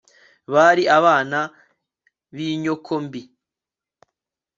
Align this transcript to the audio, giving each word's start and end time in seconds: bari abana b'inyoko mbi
bari 0.53 0.83
abana 0.97 1.39
b'inyoko 2.35 2.93
mbi 3.05 3.21